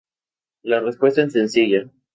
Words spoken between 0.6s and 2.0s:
La respuesta es sencilla.